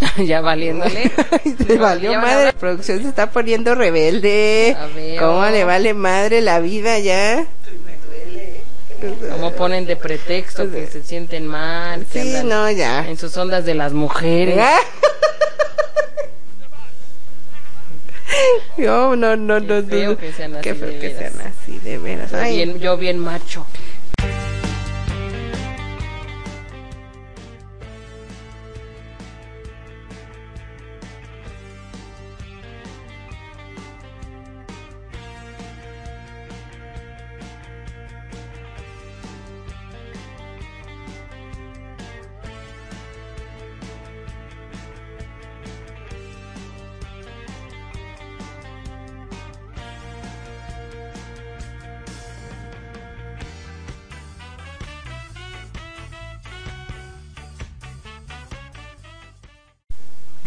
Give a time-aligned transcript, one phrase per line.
[0.26, 1.10] ya valiéndole.
[1.66, 2.44] se valió Ya madre.
[2.46, 4.76] La producción se está poniendo rebelde.
[5.18, 7.46] ¿Cómo le vale madre la vida ya?
[9.30, 13.08] Como ponen de pretexto que se sienten mal, que Sí, andan no, ya.
[13.08, 14.58] en sus ondas de las mujeres.
[14.60, 14.78] Ah.
[18.76, 20.18] Yo, no, no, no, Qué feo no.
[20.18, 22.30] que sean así Qué feo de que sean así, de veras.
[22.30, 23.66] Yo Ay, bien, yo bien macho.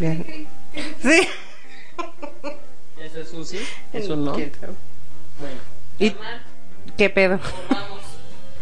[0.02, 0.46] Bien.
[1.00, 1.28] Sí.
[3.00, 3.60] ¿Eso es un sí?
[3.92, 4.32] ¿Es un no?
[4.32, 4.72] ¿Quién sabe?
[5.38, 5.60] Bueno.
[5.98, 6.16] ¿Y
[6.96, 7.38] qué pedo?
[7.70, 8.00] Vamos,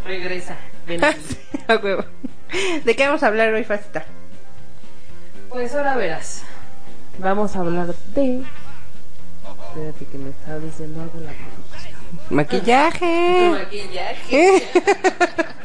[0.04, 0.56] regresa.
[0.86, 1.36] Ven aquí.
[1.68, 2.04] A huevo.
[2.84, 4.04] ¿De qué vamos a hablar hoy, Facita?
[5.48, 6.42] Pues ahora verás.
[7.18, 8.42] Vamos a hablar de.
[9.68, 12.00] Espérate que me estaba diciendo algo la producción.
[12.30, 13.50] Maquillaje.
[13.64, 14.62] Maquillaje.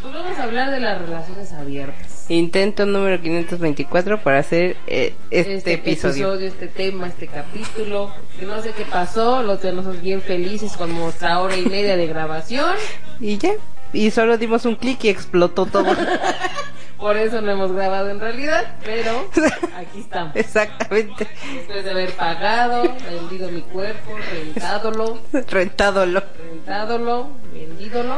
[0.00, 2.07] Pues vamos a hablar de las relaciones abiertas.
[2.28, 6.34] Intento número 524 para hacer eh, este, episodio.
[6.34, 8.12] este tema, este capítulo.
[8.38, 12.06] Que no sé qué pasó, los tenemos bien felices con nuestra hora y media de
[12.06, 12.74] grabación.
[13.18, 13.52] Y ya.
[13.94, 15.96] Y solo dimos un clic y explotó todo.
[16.98, 19.30] Por eso no hemos grabado en realidad, pero
[19.76, 20.34] aquí estamos.
[20.36, 21.28] Exactamente.
[21.54, 26.22] Después de haber pagado, vendido mi cuerpo, rentádolo, Rentádolo.
[26.36, 28.16] rentádolo, vendídolo,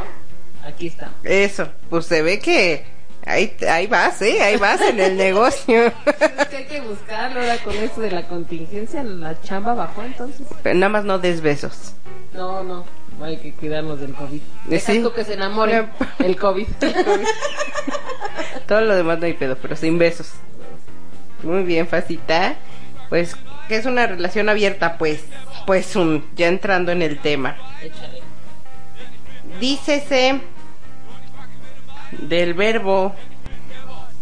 [0.67, 1.15] aquí estamos.
[1.25, 1.69] Eso.
[1.91, 2.87] Pues se ve que
[3.27, 4.43] ahí, ahí vas, ¿eh?
[4.43, 5.93] Ahí vas en el negocio.
[6.39, 10.47] Es que hay que buscarlo ahora con esto de la contingencia, la chamba bajó entonces.
[10.63, 11.93] Pero nada más no des besos.
[12.33, 12.85] No, no,
[13.23, 14.41] hay que cuidarnos del COVID.
[14.67, 15.01] Deja Sí.
[15.03, 15.87] tú que se enamore
[16.19, 16.67] el COVID.
[18.67, 20.33] Todo lo demás no hay pedo, pero sin besos.
[21.43, 22.57] Muy bien, Facita.
[23.09, 23.37] Pues,
[23.69, 24.97] ¿qué es una relación abierta?
[24.99, 25.25] Pues,
[25.67, 27.57] pues un, ya entrando en el tema.
[27.83, 28.21] Échale.
[29.59, 30.41] Dícese
[32.31, 33.13] del verbo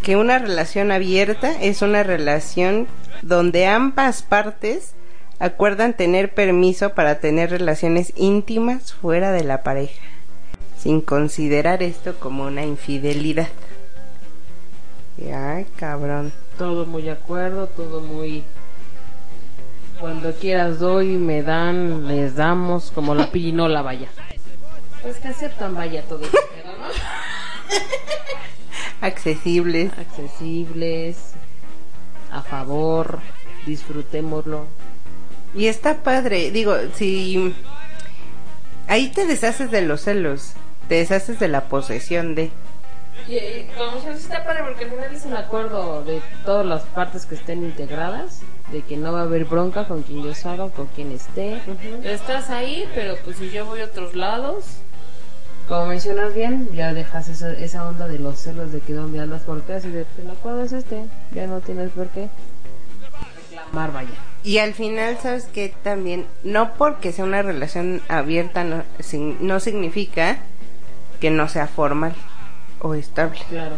[0.02, 2.88] que una relación abierta es una relación
[3.22, 4.94] donde ambas partes
[5.38, 10.02] acuerdan tener permiso para tener relaciones íntimas fuera de la pareja,
[10.78, 13.48] sin considerar esto como una infidelidad.
[15.32, 16.32] Ay, cabrón.
[16.56, 18.42] Todo muy de acuerdo, todo muy...
[20.00, 24.08] Cuando quieras doy, me dan, les damos, como la pirinola vaya.
[25.02, 26.22] Pues que aceptan vaya todo.
[29.00, 29.92] Accesibles.
[29.98, 31.16] Accesibles,
[32.32, 33.20] a favor,
[33.66, 34.66] disfrutémoslo.
[35.54, 37.54] Y está padre, digo, si
[38.86, 40.52] ahí te deshaces de los celos,
[40.88, 42.50] te deshaces de la posesión de...
[43.26, 47.26] Y, y como está padre porque al final es un acuerdo de todas las partes
[47.26, 48.40] que estén integradas,
[48.72, 51.60] de que no va a haber bronca con quien yo salga, con quien esté.
[52.04, 54.80] Estás ahí, pero pues si yo voy a otros lados,
[55.68, 59.42] como mencionas bien, ya dejas esa, esa onda de los celos de que dónde andas,
[59.42, 62.28] por qué, así de, el acuerdo es este, ya no tienes por qué
[63.50, 64.10] reclamar, vaya.
[64.44, 69.60] Y al final, ¿sabes que También, no porque sea una relación abierta, no, sin- no
[69.60, 70.38] significa
[71.20, 72.14] que no sea formal
[72.80, 73.38] o estable.
[73.50, 73.76] Claro.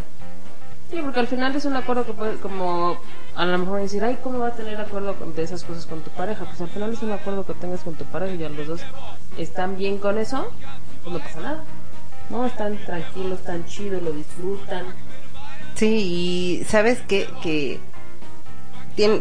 [0.91, 2.99] Sí, porque al final es un acuerdo que puede, como
[3.37, 6.01] a lo mejor decir, ay, ¿cómo va a tener acuerdo con- de esas cosas con
[6.03, 6.45] tu pareja?
[6.45, 8.81] Pues al final es un acuerdo que tengas con tu pareja y ya los dos
[9.39, 10.51] están bien con eso,
[11.03, 11.65] pues no pasa nada.
[12.31, 14.85] No, están tranquilos, están chidos, lo disfrutan.
[15.75, 17.81] Sí, y sabes que, que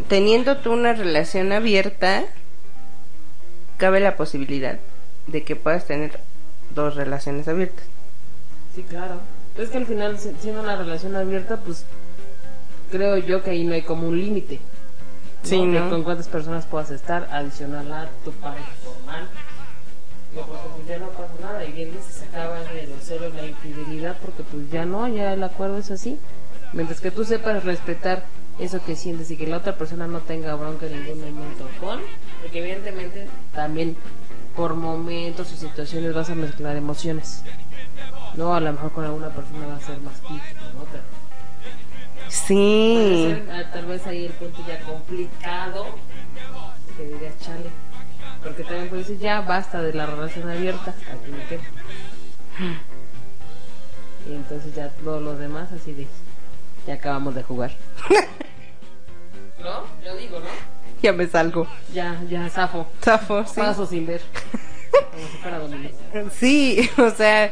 [0.08, 2.24] teniendo tú una relación abierta,
[3.78, 4.78] cabe la posibilidad
[5.28, 6.20] de que puedas tener
[6.76, 7.86] dos relaciones abiertas.
[8.76, 9.16] Sí, claro.
[9.58, 11.86] Es que al final, si- siendo una relación abierta, pues
[12.92, 14.60] creo yo que ahí no hay como un límite.
[15.44, 15.58] Sí.
[15.90, 19.28] Con cuántas personas puedas estar adicional a tu pareja formal.
[20.32, 21.66] Digo, porque pues ya no pasa nada.
[21.66, 25.34] Y bien dices, se acaba de los celos, la infidelidad, porque pues ya no, ya
[25.34, 26.20] el acuerdo es así.
[26.74, 28.26] Mientras que tú sepas respetar
[28.60, 32.02] eso que sientes y que la otra persona no tenga bronca en ningún momento con,
[32.42, 33.96] porque evidentemente también
[34.56, 37.44] por momentos o situaciones vas a mezclar emociones.
[38.36, 41.02] No, a lo mejor con alguna persona va a ser más que con otra.
[42.28, 43.28] Sí.
[43.30, 45.86] Ser, ah, tal vez ahí el punto ya complicado
[46.98, 47.89] que dirías chale
[48.44, 51.62] porque también puedes decir ya basta de la relación abierta aquí me quedo
[54.30, 56.08] y entonces ya todos los demás así de
[56.88, 57.72] ya acabamos de jugar
[59.64, 59.84] ¿No?
[60.04, 60.46] Yo digo, ¿no?
[61.02, 61.68] Ya me salgo.
[61.94, 62.88] Ya, ya, zafo.
[63.02, 63.60] Zafo, sí.
[63.60, 64.22] Paso sin ver.
[64.92, 65.60] Como si fuera.
[66.32, 67.52] Sí, o sea,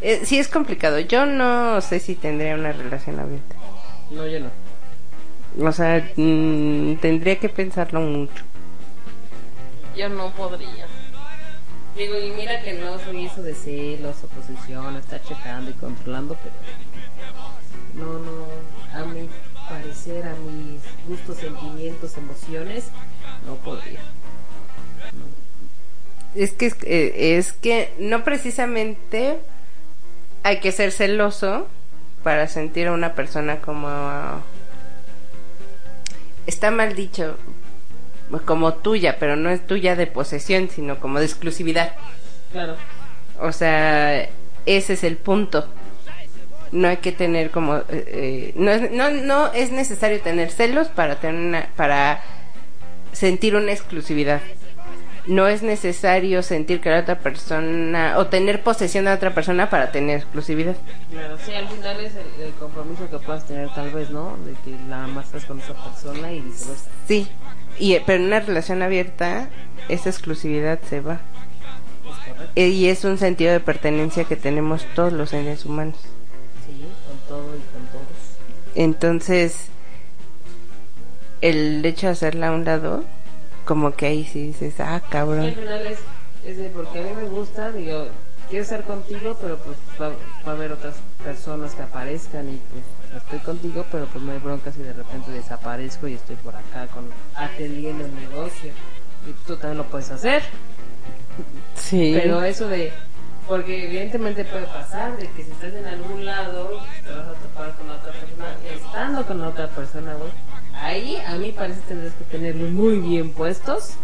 [0.00, 0.98] eh, sí es complicado.
[1.00, 3.56] Yo no sé si tendría una relación abierta.
[4.10, 5.66] No, yo no.
[5.66, 8.44] O sea, mm, tendría que pensarlo mucho.
[9.96, 10.86] Yo no podría.
[11.96, 16.36] Digo, y mira que no soy eso de celos o posesión, estar checando y controlando,
[16.42, 16.54] pero
[17.94, 18.46] no, no,
[18.92, 19.28] a mi
[19.68, 22.86] parecer, a mis gustos, sentimientos, emociones,
[23.46, 24.00] no podría.
[26.34, 29.38] Es que es, eh, es que no precisamente
[30.42, 31.68] hay que ser celoso
[32.24, 33.88] para sentir a una persona como
[36.46, 37.36] está mal dicho
[38.44, 41.92] como tuya, pero no es tuya de posesión, sino como de exclusividad.
[42.52, 42.76] Claro.
[43.40, 44.28] O sea,
[44.66, 45.66] ese es el punto.
[46.72, 50.88] No hay que tener como eh, eh, no, es, no no es necesario tener celos
[50.88, 52.22] para tener una, para
[53.12, 54.40] sentir una exclusividad.
[55.26, 59.90] No es necesario sentir que la otra persona o tener posesión de otra persona para
[59.90, 60.76] tener exclusividad.
[61.10, 64.36] Claro, sí, al final es el, el compromiso que puedas tener tal vez, ¿no?
[64.44, 66.90] De que la amas con esa persona y viceversa.
[67.08, 67.28] Sí,
[67.78, 69.48] y, pero en una relación abierta,
[69.88, 71.20] esa exclusividad se va.
[72.04, 72.48] Es.
[72.56, 75.96] Eh, Y es un sentido de pertenencia que tenemos todos los seres humanos.
[76.66, 78.38] Sí, con todo y con todos.
[78.74, 79.68] Entonces,
[81.40, 83.04] el hecho de hacerla a un lado,
[83.64, 85.54] como que ahí sí dices, ah, Y al cabrón.
[85.54, 85.98] final es,
[86.44, 88.08] es de porque a mí me gusta, digo,
[88.48, 90.08] quiero estar contigo, pero pues va,
[90.46, 92.82] va a haber otras personas que aparezcan y pues
[93.16, 96.86] estoy contigo, pero pues no hay bronca si de repente desaparezco y estoy por acá
[96.88, 98.72] con atendiendo el negocio.
[99.26, 100.42] Y tú también lo puedes hacer.
[101.76, 102.12] Sí.
[102.20, 102.92] Pero eso de,
[103.48, 107.74] porque evidentemente puede pasar de que si estás en algún lado te vas a topar
[107.76, 110.30] con otra persona, estando con otra persona, güey,
[110.74, 113.94] ahí a mí parece tendrás que tenerlos muy bien puestos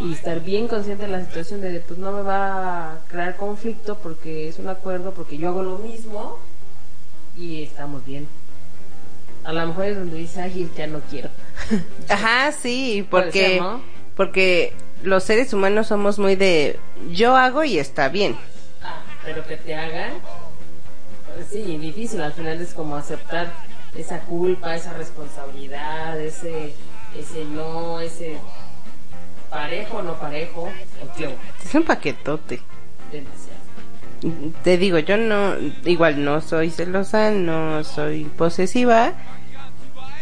[0.00, 3.96] y estar bien consciente de la situación de, pues no me va a crear conflicto
[3.96, 6.38] porque es un acuerdo, porque yo hago lo mismo
[7.38, 8.26] y estamos bien.
[9.44, 11.30] A lo mejor es donde dice, ay, ya no quiero.
[12.08, 13.80] Ajá, sí, porque, ser, ¿no?
[14.16, 16.78] porque los seres humanos somos muy de
[17.12, 18.36] yo hago y está bien.
[18.82, 20.12] Ah, pero que te hagan,
[21.34, 22.20] pues sí, difícil.
[22.20, 23.52] Al final es como aceptar
[23.96, 26.74] esa culpa, esa responsabilidad, ese,
[27.16, 28.36] ese no, ese
[29.50, 32.60] parejo, no parejo, o Es un paquetote.
[34.64, 35.54] Te digo, yo no,
[35.84, 39.12] igual no soy celosa, no soy posesiva,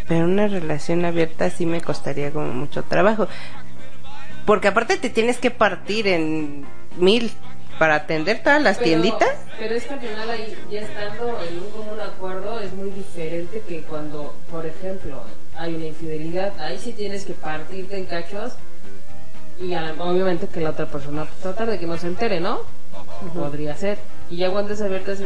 [0.06, 3.26] pero una relación abierta sí me costaría como mucho trabajo.
[4.44, 6.66] Porque aparte te tienes que partir en
[6.98, 7.32] mil
[7.78, 9.30] para atender todas las Pero- tienditas.
[9.58, 13.62] Pero es que al final ahí, ya estando en un común acuerdo, es muy diferente
[13.66, 15.22] que cuando, por ejemplo,
[15.56, 18.52] hay una infidelidad, ahí sí tienes que partirte en cachos
[19.58, 22.60] y obviamente que la otra persona tratar de que no se entere, ¿no?
[23.34, 23.98] Podría ser.
[24.30, 25.20] Y ya cuando es pues,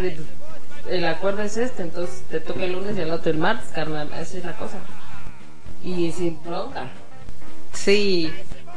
[0.88, 4.08] el acuerdo es este, entonces te toca el lunes y el otro el martes, carnal,
[4.18, 4.78] esa es la cosa.
[5.82, 6.88] Y sin bronca.
[7.72, 8.32] Sí,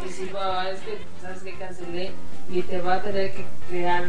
[0.05, 2.11] Y si va, es que sabes que cancelé
[2.49, 4.05] y te va a tener que crear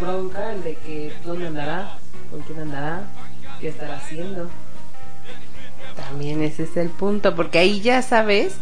[0.00, 1.98] bronca el de que dónde andará,
[2.30, 3.04] con quién andará,
[3.60, 4.50] qué estará haciendo.
[5.96, 8.56] también ese es el punto, porque ahí ya sabes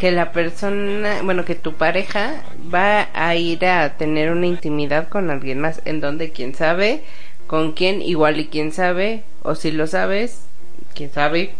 [0.00, 2.42] que la persona, bueno, que tu pareja
[2.74, 7.04] va a ir a tener una intimidad con alguien más, en donde quién sabe,
[7.46, 10.46] con quién, igual y quién sabe, o si lo sabes,
[10.94, 11.52] quién sabe,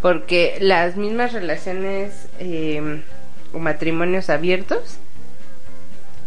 [0.00, 3.02] porque las mismas relaciones eh,
[3.52, 4.96] o matrimonios abiertos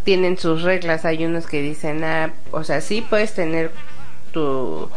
[0.04, 3.72] tienen sus reglas, hay unos que dicen, ah, o sea, sí puedes tener
[4.34, 4.88] tu,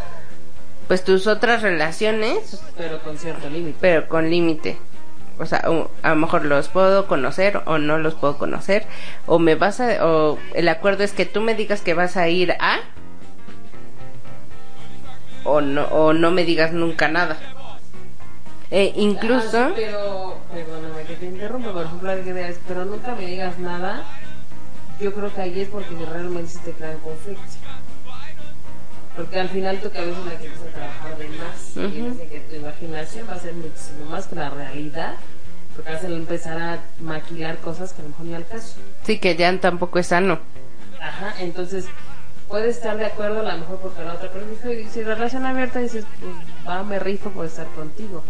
[0.86, 3.78] pues tus otras relaciones, Pero con cierto límite.
[3.80, 4.76] pero con límite.
[5.42, 8.86] O sea, o- a lo mejor los puedo conocer o no los puedo conocer.
[9.26, 10.06] O me vas a.
[10.06, 12.78] O el acuerdo es que tú me digas que vas a ir a.
[15.44, 17.36] O no, o no me digas nunca nada.
[18.70, 19.58] Eh, incluso.
[19.58, 22.10] Ah, pero, perdóname que te interrumpa, por ejemplo,
[22.68, 24.04] pero nunca me digas nada.
[25.00, 27.42] Yo creo que ahí es porque realmente sí te crean conflicto.
[29.16, 31.76] Porque al final tu cabeza la a trabajar de más.
[31.76, 32.10] Y Ujú.
[32.12, 35.16] dice que tu imaginación va a ser muchísimo más que la realidad.
[35.74, 38.76] Porque a empezar a maquilar cosas que a lo mejor ni al caso.
[39.04, 40.38] Sí, que ya tampoco es sano.
[41.00, 41.86] Ajá, entonces
[42.48, 45.78] puedes estar de acuerdo a lo mejor porque la otra persona y si relación abierta
[45.78, 46.34] dices, pues
[46.68, 48.22] va, me rifo por estar contigo.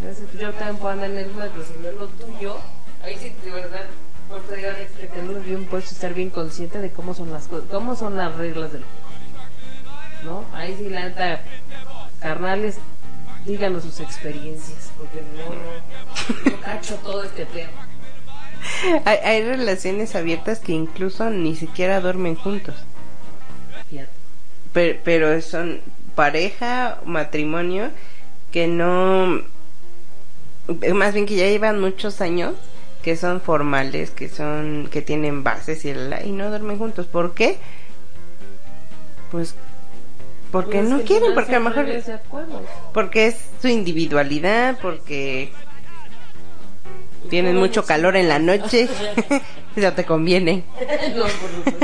[0.00, 2.56] Entonces yo también puedo andar en el mismo, pero si no es lo tuyo,
[3.02, 3.84] ahí sí de verdad,
[4.28, 7.68] por te digo que tenerlo bien puesto, estar bien consciente de cómo son las cosas,
[7.70, 9.06] cómo son las reglas del juego.
[10.24, 10.44] ¿No?
[10.56, 11.40] Ahí sí la neta,
[12.20, 12.78] carnales,
[13.46, 17.88] díganos sus experiencias, porque no, no, no cacho todo este tema.
[19.04, 22.74] Hay, hay relaciones abiertas que incluso ni siquiera duermen juntos.
[23.88, 24.10] Fíjate.
[24.72, 25.80] Pero, pero son
[26.14, 27.90] pareja, matrimonio,
[28.52, 29.42] que no...
[30.94, 32.54] Más bien que ya llevan muchos años,
[33.02, 37.06] que son formales, que son que tienen bases y, la- y no duermen juntos.
[37.06, 37.58] ¿Por qué?
[39.30, 39.54] Pues
[40.52, 41.86] porque Pues no quieren, porque a lo mejor...
[42.92, 45.52] Porque es su individualidad, porque
[47.28, 48.88] tienen mucho calor en la noche.
[49.76, 50.64] Eso te conviene.
[51.16, 51.74] no, por.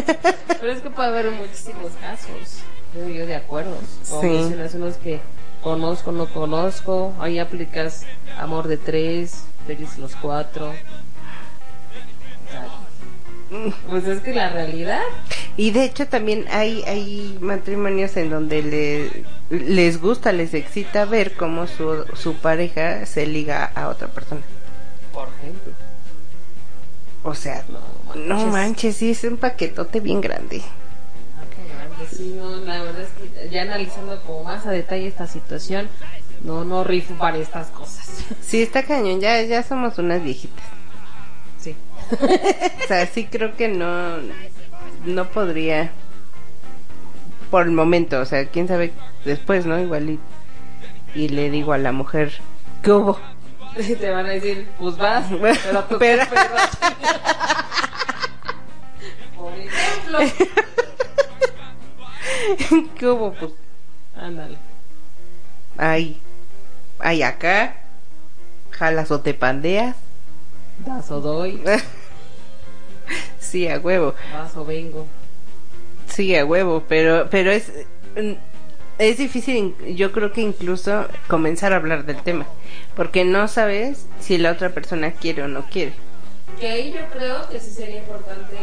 [0.60, 2.60] Pero es que puede haber muchísimos casos,
[2.92, 3.80] creo yo, de acuerdos.
[4.08, 4.54] Como Sí.
[4.76, 5.20] unos que
[5.62, 7.12] conozco, no conozco.
[7.20, 8.06] Ahí aplicas
[8.38, 10.70] amor de tres, feliz los cuatro.
[10.70, 10.72] O
[12.50, 12.66] sea,
[13.90, 15.02] Pues es que la realidad,
[15.56, 21.34] Y de hecho también hay, hay matrimonios en donde le, les gusta, les excita ver
[21.36, 24.42] cómo su, su pareja se liga a otra persona.
[25.12, 25.74] por ejemplo.
[27.22, 27.64] O sea,
[28.14, 28.46] no manches.
[28.46, 30.62] manches, sí, es un paquetote bien grande.
[31.36, 35.26] Ah, grande, sí, no, la verdad es que ya analizando como más a detalle esta
[35.26, 35.90] situación,
[36.40, 38.26] no, no rifo para estas cosas.
[38.40, 40.66] Sí, está cañón, ya, ya somos unas viejitas.
[41.58, 41.76] Sí.
[42.78, 44.18] O sea, sí creo que no,
[45.04, 45.90] no podría
[47.50, 48.92] por el momento, o sea, quién sabe
[49.24, 49.78] después, ¿no?
[49.78, 50.18] Igual y,
[51.14, 52.32] y le digo a la mujer,
[52.82, 53.18] ¿qué hubo?
[53.76, 56.24] Te van a decir, pues vas, pero tú Pero-.
[59.36, 60.18] Por ejemplo.
[62.98, 63.32] ¿Qué hubo?
[63.34, 63.52] Pues
[64.16, 64.56] Ándale.
[65.78, 66.20] hay,
[66.98, 67.76] hay acá,
[68.70, 69.96] jalas o te pandeas.
[70.86, 71.62] Das o doy,
[73.38, 75.06] sí, a huevo, vas o vengo.
[76.06, 77.72] sí, a huevo, pero, pero es,
[78.16, 78.32] mm,
[78.98, 82.46] es difícil, yo creo que incluso comenzar a hablar del tema,
[82.94, 85.94] porque no sabes si la otra persona quiere o no quiere.
[86.58, 88.56] Que ahí yo creo que sí sería importante,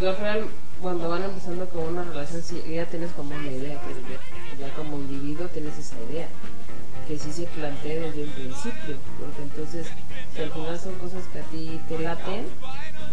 [0.00, 0.46] yo al final,
[0.80, 4.74] cuando van empezando con una relación, sí, ya tienes como una idea, pero ya, ya
[4.74, 6.28] como individuo tienes esa idea,
[7.08, 9.86] que sí se plantea desde un principio, porque entonces,
[10.34, 12.46] si al final son cosas que a ti te laten,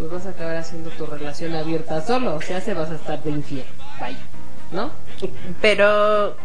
[0.01, 3.22] pues vas a acabar haciendo tu relación abierta solo, o sea, se vas a estar
[3.22, 3.65] de infiel,
[4.00, 4.17] vaya,
[4.72, 4.89] ¿no?
[5.62, 6.36] Pero,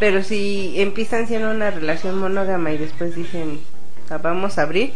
[0.00, 3.60] pero si empiezan siendo una relación monógama y después dicen,
[4.10, 4.92] "Ah, vamos a abrir,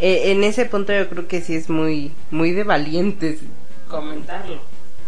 [0.00, 3.38] eh, en ese punto yo creo que sí es muy, muy de valientes.
[3.88, 4.60] comentarlo.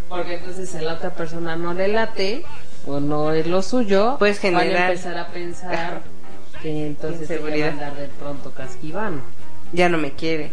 [0.09, 2.45] Porque entonces si la otra persona no le late
[2.87, 6.03] o no es lo suyo, Puedes van a empezar a pensar
[6.63, 9.23] que entonces ella va a andar de pronto casquivano.
[9.73, 10.53] Ya no me quiere.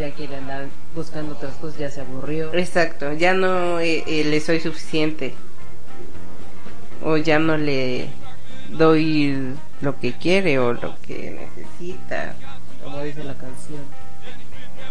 [0.00, 0.64] Ya quiere andar
[0.94, 2.54] buscando otras cosas, ya se aburrió.
[2.54, 5.34] Exacto, ya no eh, eh, le soy suficiente.
[7.04, 8.08] O ya no le
[8.70, 12.34] doy lo que quiere o lo que necesita.
[12.82, 13.80] Como dice la canción.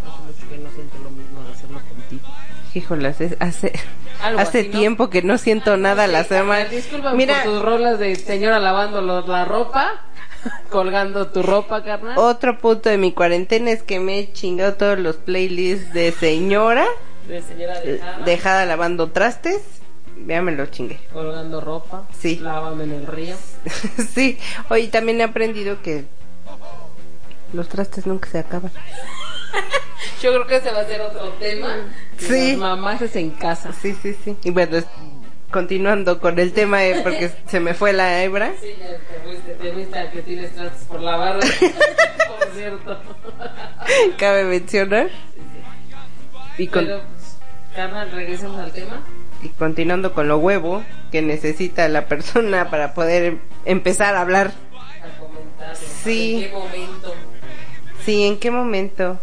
[0.05, 2.21] Hace mucho que no siento lo mismo de hacerlo contigo.
[2.75, 3.73] Híjolas, es- hace,
[4.21, 4.79] Algo hace así, ¿no?
[4.79, 6.65] tiempo que no siento nada la Sí, semana.
[6.65, 10.01] Disculpa Mira, por tus rolas de señora lavando la ropa,
[10.69, 12.17] colgando tu ropa, carnal.
[12.17, 16.85] otro punto de mi cuarentena es que me he chingado todos los playlists de señora
[17.27, 19.61] de señora eh, dejada, dejada lavando trastes.
[20.27, 20.99] Ya me lo chingué.
[21.13, 22.03] colgando ropa.
[22.19, 22.37] Sí.
[22.39, 23.35] Lávame en el río.
[24.13, 24.37] sí,
[24.69, 26.05] hoy también he aprendido que
[27.53, 28.71] los trastes nunca se acaban.
[30.21, 31.69] Yo creo que ese va a ser otro tema.
[32.17, 32.51] Sí.
[32.51, 33.71] Las mamás es en casa.
[33.73, 34.35] Sí, sí, sí.
[34.43, 34.85] Y bueno, es-
[35.51, 38.53] continuando con el tema, eh, porque se me fue la hebra.
[38.61, 41.39] Sí, te fuiste, que tienes trastes por lavar.
[41.39, 42.99] por cierto.
[44.17, 45.09] Cabe mencionar.
[46.57, 47.01] Y, con- Pero,
[47.75, 49.01] carnal, regresemos al tema.
[49.41, 54.51] y continuando con lo huevo que necesita la persona para poder em- empezar a hablar.
[55.61, 55.75] A.
[56.03, 56.35] Sí.
[56.35, 57.15] ¿En qué momento?
[58.05, 59.19] Sí, ¿en qué momento?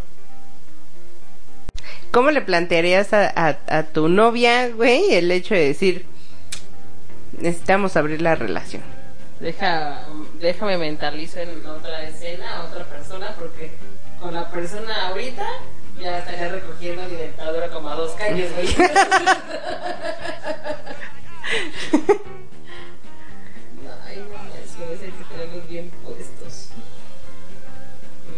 [2.10, 6.06] ¿Cómo le plantearías a, a, a tu novia, güey, el hecho de decir,
[7.38, 8.82] necesitamos abrir la relación?
[9.40, 10.06] Deja,
[10.40, 13.72] déjame mentalizo en otra escena, a otra persona, porque
[14.20, 15.44] con la persona ahorita
[16.00, 18.68] ya estaría recogiendo mi dentadura como a dos calles, güey.
[24.06, 26.68] Ay, no, que bien puestos.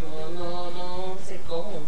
[0.02, 1.82] No, no, no sé cómo.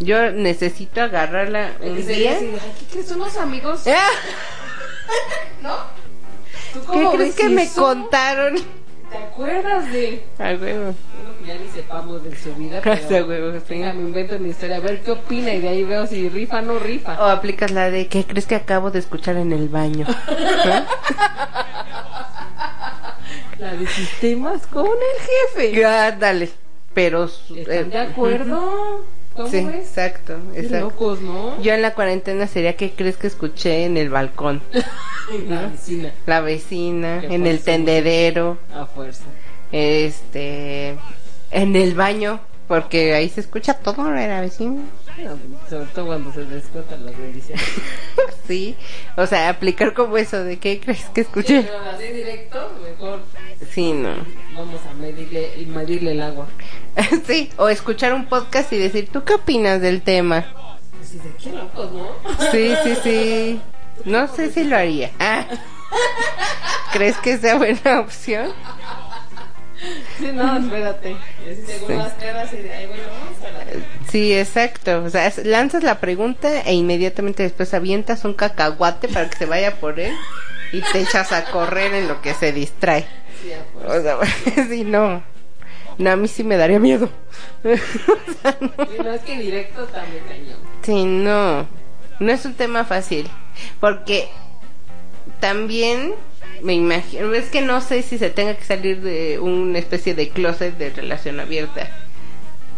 [0.00, 2.38] Yo necesito agarrarla un día.
[2.38, 3.10] ay, ¿Qué crees?
[3.10, 3.82] ¿Unos amigos?
[5.62, 5.76] ¿No?
[6.72, 7.82] ¿Tú ¿Qué cómo crees ves que me eso?
[7.82, 8.54] contaron?
[9.10, 10.22] ¿Te acuerdas de...?
[10.38, 10.94] A huevo.
[11.46, 13.64] Ya ni sepamos de su vida, pero huevo, sí.
[13.70, 16.58] venga, me invento una historia, a ver qué opina y de ahí veo si rifa
[16.58, 17.18] o no rifa.
[17.18, 20.06] O aplicas la de, ¿qué crees que acabo de escuchar en el baño?
[20.08, 20.84] ¿Ah?
[23.58, 25.72] La de sistemas con el jefe.
[25.76, 26.48] Ya, dale.
[26.94, 27.24] Pero.
[27.24, 29.04] ¿Están eh, de acuerdo?
[29.38, 30.80] ¿Cómo Sí, exacto, exacto.
[30.86, 31.62] locos, ¿no?
[31.62, 34.60] Yo en la cuarentena sería que crees que escuché en el balcón,
[35.48, 36.12] La vecina.
[36.26, 39.24] la vecina, en el tendedero, A fuerza.
[39.72, 40.96] este,
[41.50, 44.82] en el baño, porque ahí se escucha todo de la vecina.
[45.22, 45.36] No,
[45.68, 47.64] sobre todo cuando se descuentan las bendiciones.
[48.48, 48.76] Sí,
[49.18, 51.62] o sea, aplicar como eso de qué crees que Sí, escuché.
[51.62, 53.20] pero así directo, mejor
[53.70, 54.14] Sí, no.
[54.58, 56.48] Vamos a medirle, medirle el agua.
[57.26, 60.46] Sí, o escuchar un podcast y decir, ¿tú qué opinas del tema?
[61.00, 62.08] Así de qué locos, ¿no?
[62.50, 63.60] Sí, sí, sí.
[64.04, 65.10] No sé si lo haría.
[65.18, 65.44] Ah.
[66.92, 68.52] ¿Crees que sea buena opción?
[70.18, 71.16] Sí, no, espérate.
[71.44, 71.84] Sí.
[71.88, 73.02] las caras y de ahí, bueno.
[74.10, 75.04] Sí, exacto.
[75.04, 79.76] O sea, lanzas la pregunta e inmediatamente después avientas un cacahuate para que se vaya
[79.76, 80.14] por él
[80.72, 83.06] y te echas a correr en lo que se distrae.
[83.72, 84.16] Fuerza.
[84.18, 85.22] O sea, sí, no.
[85.98, 87.08] No, a mí sí me daría miedo.
[87.64, 87.68] O
[88.42, 88.70] sea, no.
[88.94, 90.58] Y no es que directo también cañón.
[90.82, 91.66] Sí, no.
[92.20, 93.28] No es un tema fácil.
[93.80, 94.28] Porque
[95.40, 96.14] también
[96.62, 100.28] me imagino, es que no sé si se tenga que salir de una especie de
[100.30, 101.88] closet de relación abierta.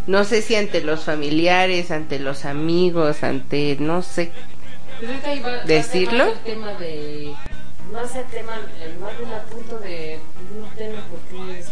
[0.07, 4.33] No sé si ante los familiares, ante los amigos, ante, no sé.
[4.99, 5.11] Pues
[5.45, 6.26] va- va ¿Decirlo?
[6.26, 7.35] más el tema de...
[7.93, 8.52] No sé, el tema,
[8.83, 10.19] el más el punto de...
[10.59, 11.71] No tengo por qué con ellos,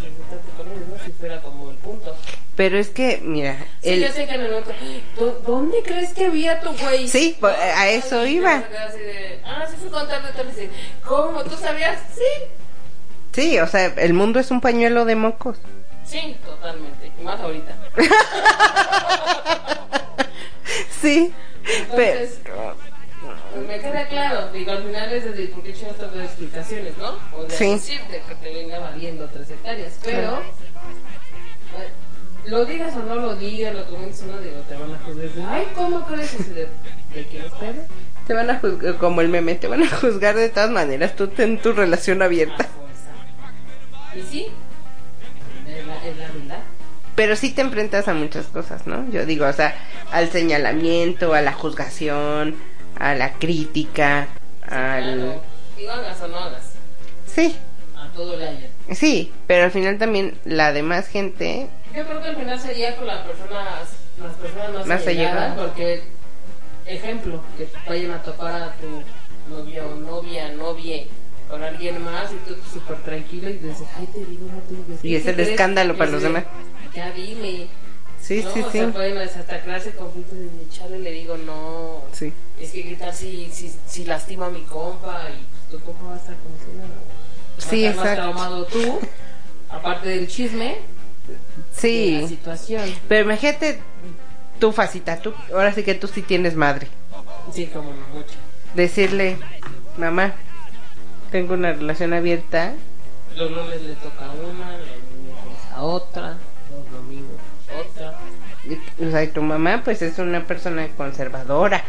[0.89, 1.05] ¿no?
[1.05, 2.15] Si fuera como el punto.
[2.57, 4.73] Pero es que, mira, Sí, el, yo sé que en el otro...
[5.19, 7.09] "¿Dó- ¿Dónde crees que había tu güey?
[7.09, 8.59] Sí, pues, a eso iba.
[8.59, 10.47] de, Ah, sí fui con tal de tal.
[10.47, 10.71] y dice,
[11.07, 11.43] ¿Cómo?
[11.45, 11.99] ¿Tú sabías?
[12.15, 12.23] Sí.
[13.33, 15.59] sí, o sea, el mundo es un pañuelo de mocos.
[16.05, 17.11] Sí, totalmente.
[17.21, 17.75] Y más ahorita.
[21.01, 21.33] Sí,
[21.65, 22.75] Entonces, pero
[23.67, 24.51] me queda claro.
[24.53, 27.15] Digo, al final es decir, porque hecho estas dos explicaciones, ¿no?
[27.37, 27.71] O de Sí.
[27.71, 29.99] decirte que te venga valiendo tres hectáreas.
[30.05, 31.89] Pero, eh,
[32.47, 35.29] lo digas o no lo digas, lo comentes o no, digo, te van a juzgar.
[35.31, 36.35] de, Ay, ¿cómo crees?
[36.35, 36.69] Así de,
[37.15, 37.83] ¿de quién es pedo?
[38.27, 41.29] te van a juzgar, como el meme, te van a juzgar de todas maneras, tú
[41.29, 42.67] ten tu relación abierta.
[44.15, 44.47] Y sí,
[45.67, 46.61] es la, es la verdad.
[47.15, 49.11] Pero sí te enfrentas a muchas cosas, ¿no?
[49.11, 49.75] Yo digo, o sea,
[50.13, 52.55] al señalamiento, a la juzgación,
[52.99, 54.29] a la crítica,
[54.67, 55.41] al...
[55.79, 55.91] No
[56.39, 56.73] hagas.
[57.27, 57.57] Sí,
[57.97, 58.69] A todo haya.
[58.93, 63.07] sí, pero al final también la demás gente, Yo creo que al final sería con
[63.07, 63.65] las personas,
[64.21, 66.03] las personas más, Más allegadas, porque,
[66.87, 69.03] ejemplo, que vayan a topar a tu
[69.55, 71.07] novio novia, novie,
[71.49, 74.99] con alguien más y tú súper tranquilo y dices, ay, te digo, no te digo.
[75.03, 76.45] Y es ¿qué el escándalo para los de, demás.
[76.95, 77.69] Ya dime.
[78.29, 78.51] Sí, ¿no?
[78.53, 82.03] sí, o sí, sea, pueden hasta crearse conflictos de echarle le digo, no.
[82.13, 86.15] sí, Es que gritar si, si, si lastima a mi compa y tu compa va
[86.15, 88.23] a estar a Sí, estar más exacto.
[88.23, 89.01] traumado tú,
[89.71, 90.77] aparte del chisme,
[91.83, 92.27] de la sí.
[92.29, 92.95] situación.
[93.09, 93.81] Pero imagínate,
[94.59, 96.89] tú, Facita, tú, ahora sí que tú sí tienes madre.
[97.53, 98.35] Sí, como no mucho.
[98.75, 99.39] Decirle,
[99.97, 100.35] mamá,
[101.31, 102.75] tengo una relación abierta,
[103.37, 106.39] Los lunes le toca a una, los a otra,
[109.07, 111.83] o sea, y tu mamá pues es una persona conservadora,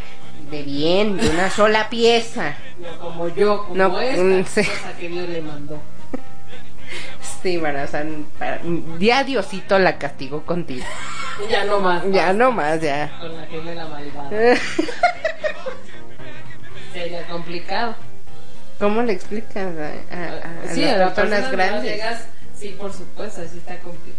[0.52, 2.56] de bien, de una sola pieza.
[2.80, 4.64] No como yo, como No, esta mm, sí.
[4.64, 5.80] cosa que Dios le mandó.
[7.44, 8.06] Sí, bueno, o sea,
[8.38, 8.60] para-
[9.00, 10.86] ya Diosito la castigó contigo.
[11.50, 12.04] Ya no más.
[12.12, 13.12] Ya no más, ya.
[13.20, 14.30] Con la gemela malvada.
[16.94, 17.96] Sería complicado.
[18.80, 21.84] ¿Cómo le explicas a, a- a- sí, a las personas grandes?
[21.84, 22.26] llegas,
[22.58, 24.19] sí, por supuesto, así está complicado.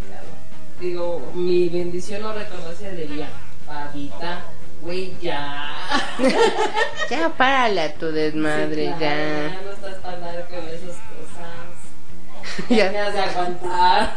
[0.81, 3.29] Digo, mi bendición no reconocida diría,
[3.67, 4.41] Pavita,
[4.83, 5.73] güey, ya.
[7.11, 9.61] Ya, párale a tu desmadre, Sí, claro, ya.
[9.65, 12.69] no estás para andar con esas cosas.
[12.69, 12.77] Ya.
[12.87, 14.13] Ya me has de aguantar.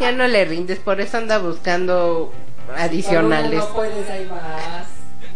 [0.00, 2.32] Ya no le rindes, por eso anda buscando
[2.76, 3.60] adicionales.
[3.60, 4.86] No puedes, ahí vas.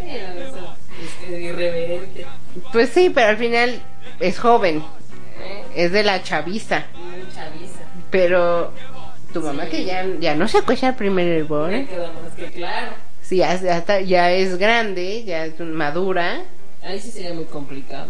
[0.00, 0.76] Eso
[1.28, 2.26] es irreverente.
[2.72, 3.80] Pues sí, pero al final
[4.20, 4.84] es joven,
[5.40, 5.64] ¿eh?
[5.74, 6.84] es de la chaviza.
[6.94, 7.80] Muy chaviza.
[8.10, 8.72] Pero
[9.40, 9.70] tu mamá Sí.
[9.70, 12.92] que ya, ya no se cuesta el primer hervor, Me queda más que claro.
[13.22, 16.42] Sí, ya, ya está- ya es grande, ya es madura.
[16.82, 18.06] Ahí sí sería muy complicado.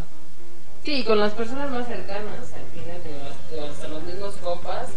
[0.84, 4.88] Sí, con las personas más cercanas, al final, hasta- hasta los mismos compas.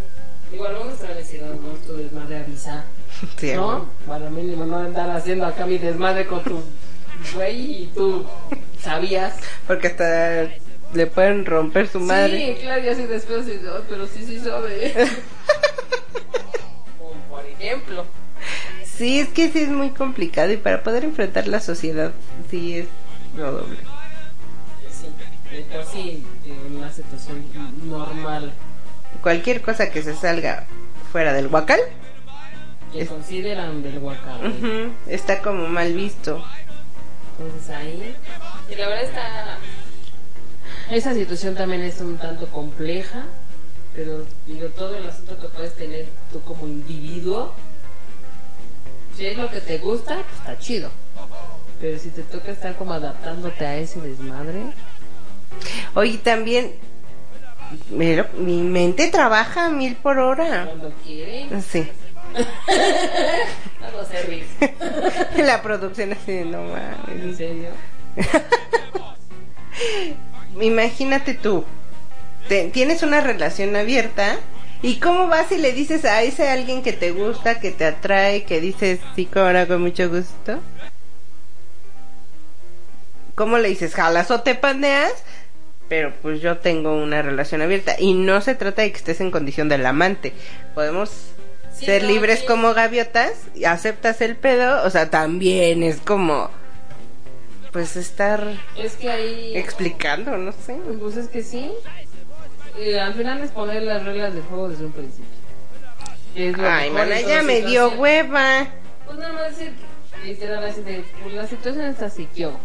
[0.52, 1.70] Digo, algunos nuestra necesidad, ¿no?
[1.88, 2.84] Tu desmadre avisa,
[3.38, 3.86] Sí, ¿no?
[4.08, 6.62] Para mínimo no andar haciendo acá mi desmadre con tu
[7.36, 8.26] güey y tú
[8.82, 9.36] sabías.
[9.68, 10.48] Porque hasta
[10.94, 12.56] le pueden romper su madre.
[12.56, 14.94] Sí, claro, y así después "Ay, pero sí, sí sabe.
[17.60, 18.06] Ejemplo.
[18.86, 22.12] Sí, es que sí es muy complicado y para poder enfrentar la sociedad,
[22.50, 22.88] sí es
[23.38, 23.78] lo doble.
[24.92, 27.46] Sí, de por sí, en una situación
[27.86, 28.54] normal
[29.22, 30.66] Cualquier cosa que se salga
[31.12, 31.80] fuera del huacal
[32.94, 36.44] que consideran del ujú, está como mal visto.
[37.38, 38.16] Entonces ahí.
[38.70, 39.58] Y la verdad está.
[40.90, 43.26] Esa situación también es un tanto compleja,
[44.00, 47.54] pero digo, todo el asunto que puedes tener tú como individuo,
[49.18, 50.90] si es lo que te gusta, pues está chido.
[51.82, 54.62] Pero si te toca estar como adaptándote a ese desmadre,
[55.96, 56.76] Oye, también
[57.90, 60.68] mira, mi mente trabaja a mil por hora.
[60.68, 61.86] cuando quieren, Sí.
[65.38, 67.36] La producción así de no ¿En mames.
[67.38, 67.70] serio?
[70.62, 71.66] Imagínate tú,
[72.50, 74.38] te- tienes una relación abierta
[74.82, 78.44] y cómo vas y le dices a ese alguien que te gusta, que te atrae,
[78.44, 80.60] que dices sí, ahora con mucho gusto.
[83.36, 83.94] ¿Cómo le dices?
[83.96, 85.14] ¿Jalas o te pandeas?
[85.88, 89.32] Pero pues yo tengo una relación abierta y no se trata de que estés en
[89.32, 90.34] condición del amante.
[90.76, 91.10] Podemos
[91.74, 92.46] Sí, ser no, libres sí.
[92.46, 96.50] como gaviotas y aceptas el pedo, o sea, también es como
[97.72, 99.56] pues estar Es que ahí.
[99.56, 100.76] explicando, no sé.
[101.00, 101.72] Pues es que sí.
[102.78, 105.26] Eh, al final es poner las reglas del juego desde un principio.
[106.36, 108.00] Es lo Ay, mejor mana, en ya me dio situación.
[108.00, 108.68] hueva.
[109.06, 109.74] Pues nada más decir,
[110.24, 112.60] literal, así de, pues la situación está así, ¿qué hubo?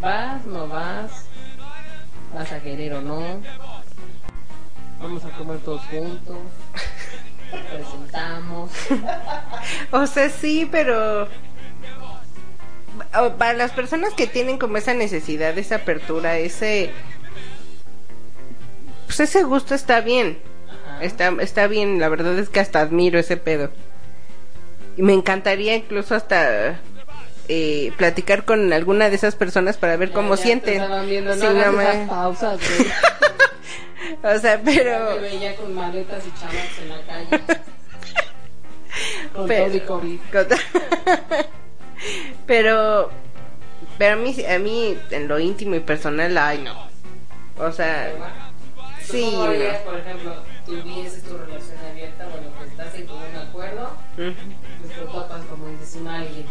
[0.00, 1.26] ¿Vas, no vas?
[2.34, 3.40] ¿Vas a querer o no?
[5.00, 6.38] Vamos a comer todos juntos.
[7.72, 8.70] Presentamos.
[9.92, 11.28] O sea, sí, pero
[13.18, 16.90] o para las personas que tienen como esa necesidad, esa apertura, ese
[19.06, 20.38] pues ese gusto está bien.
[20.86, 21.02] Ajá.
[21.02, 23.70] Está está bien, la verdad es que hasta admiro ese pedo.
[24.96, 26.78] Y me encantaría incluso hasta
[27.48, 30.82] eh, platicar con alguna de esas personas para ver Ya- cómo ya te sienten.
[31.06, 32.60] viendo, no no esas me- pausas.
[34.22, 37.60] O sea, pero veía con maletas y chamacos en la calle.
[39.34, 40.18] Con Pero- todo y COVID.
[40.32, 40.46] Con-
[42.46, 43.10] pero
[43.98, 46.74] pero a mí a mí en lo íntimo y personal ay no
[47.58, 48.12] o sea
[49.10, 49.50] Sí, ¿Tú cómo no.
[49.52, 50.34] harías, por ejemplo,
[50.66, 54.32] tuvieses tu relación abierta, bueno, que estás en común acuerdo, ujú,
[54.80, 56.46] pues te topas, como dices, un alguien.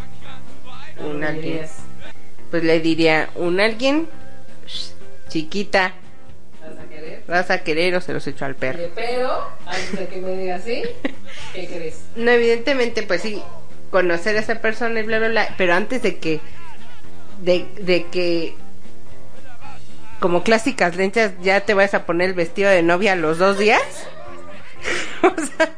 [0.98, 1.65] ¿Cómo Un alguien.
[2.52, 4.08] pues le diría un alguien
[4.65, 4.91] "Shh,
[5.28, 5.94] chiquita
[6.63, 7.24] ¿Vas a querer?
[7.28, 10.63] vas a querer o se los echo al perro Pero, antes de que me digas
[10.63, 10.84] sí,
[11.54, 12.02] ¿qué crees?
[12.15, 13.41] no evidentemente pues sí
[13.91, 16.39] conocer a esa persona y bla bla bla pero antes de que
[17.41, 18.56] de, de que
[20.26, 23.60] como clásicas lenchas ya te vas a poner el vestido de novia a los dos
[23.60, 23.84] días
[25.22, 25.70] o sea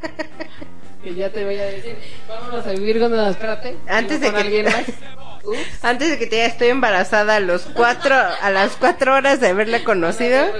[1.03, 1.97] Que ya te voy a decir,
[2.29, 3.75] vámonos a vivir con no, espérate.
[3.89, 4.85] Antes de que- alguien más.
[5.43, 5.83] Ups.
[5.83, 9.49] Antes de que te diga estoy embarazada a los cuatro, a las cuatro horas de
[9.49, 10.45] haberla conocido.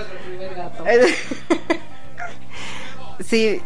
[3.25, 3.61] Sí,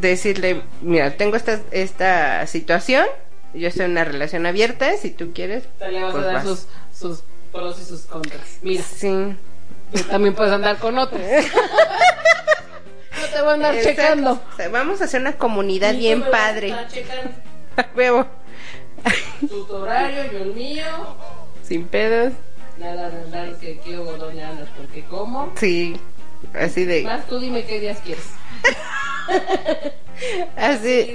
[0.00, 3.06] decirle, mira, tengo esta, esta situación,
[3.54, 6.34] yo estoy en una relación abierta, si tú quieres, Te le vas pues a dar
[6.34, 6.44] vas.
[6.44, 8.58] sus, sus pros y sus contras.
[8.62, 9.34] Mira, Sí.
[10.08, 11.20] También puedes andar con otros.
[13.20, 14.02] no te voy a andar Exacto.
[14.02, 14.42] checando.
[14.70, 16.74] Vamos a hacer una comunidad bien padre.
[17.94, 18.26] huevo.
[19.40, 20.84] Tu horario, yo el mío.
[21.62, 22.32] Sin pedos.
[22.78, 25.52] Nada de andar que quiero andas, porque como.
[25.56, 25.98] Sí.
[26.54, 28.24] Así de, Más tú dime qué días quieres.
[30.56, 31.14] así,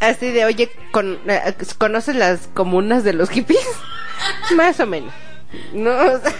[0.00, 3.66] así de, oye, con, eh, ¿conoces las comunas de los hippies?
[4.56, 5.12] Más o menos.
[5.72, 6.32] No, o sea,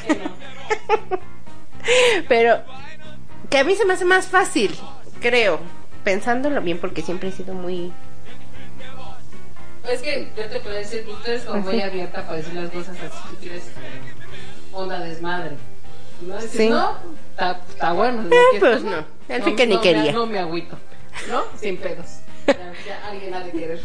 [1.11, 1.36] no.
[2.29, 2.63] Pero
[3.51, 4.75] que a mí se me hace más fácil,
[5.21, 5.61] creo,
[6.05, 7.93] pensándolo bien porque siempre he sido muy...
[9.89, 12.97] Es que yo te puedo decir, tú eres como muy abierta para decir las cosas
[12.97, 13.17] así.
[13.31, 13.63] Tú quieres
[14.73, 15.53] onda desmadre.
[16.23, 16.69] No decir, Sí.
[16.69, 16.97] no,
[17.31, 18.23] está, bueno.
[18.23, 18.31] Eh, ¿no?
[18.61, 20.13] pues ¿Quieres no, al fin que ni me- quería.
[20.13, 20.77] no me agüito.
[21.31, 21.43] ¿No?
[21.61, 22.07] Sin pedos.
[22.49, 22.55] Ya,
[22.87, 23.81] ya alguien ha de querer.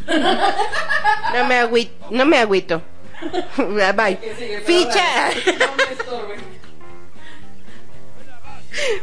[1.36, 2.82] No me agüito, no me agüito.
[3.58, 4.18] Bye.
[4.18, 6.36] Que sigue, Ficha, No me estorbe.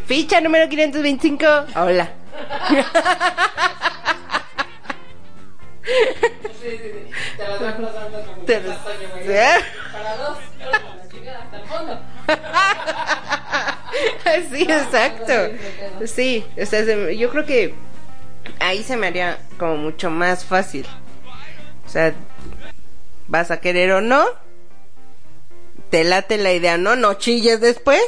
[0.06, 1.46] Ficha número 525.
[1.76, 2.10] Hola.
[5.84, 5.94] Sí,
[6.60, 7.10] sí, sí.
[7.36, 8.42] Te vas pasando como.
[9.92, 10.38] Para dos.
[11.24, 12.00] la hasta el fondo.
[14.50, 16.06] Sí, exacto.
[16.06, 17.74] Sí, o sea, se- yo creo que
[18.60, 20.86] ahí se me haría como mucho más fácil.
[21.86, 22.12] O sea,
[23.26, 24.24] vas a querer o no,
[25.90, 28.00] te late la idea, no, no chilles después.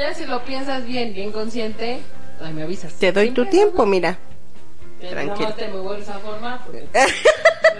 [0.00, 2.00] Ya si lo piensas bien, bien consciente,
[2.54, 2.94] me avisas.
[2.94, 3.86] Te doy tu tiempo, ¿no?
[3.90, 4.16] mira.
[4.98, 5.52] Tranquilo.
[5.52, 7.00] Te me vuelves a formar porque no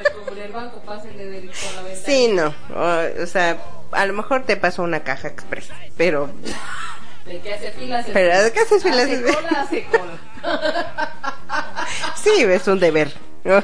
[0.02, 2.04] es como en el banco, pásenle del con la ventana.
[2.06, 3.56] Sí, no, o, o sea,
[3.92, 6.28] a lo mejor te pasó una caja express, pero
[7.24, 8.06] De que hace filas.
[8.12, 10.18] Pero que hace filas, Hace cola, hace cola.
[12.16, 13.11] sí, es un deber.
[13.44, 13.62] ¿no?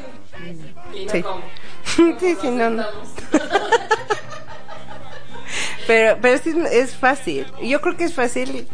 [0.95, 1.23] Y no Sí.
[1.23, 1.42] como.
[2.21, 2.85] Sí, sí, no, no.
[5.87, 7.46] Pero, pero es, es fácil.
[7.62, 8.68] Yo creo que es fácil